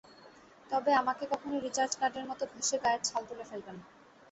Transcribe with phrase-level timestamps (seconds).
[0.69, 3.85] তবে আমাকে কখনো রিচার্জ কার্ডের মতো ঘষে গায়ের ছাল তুলে ফেলবেন না।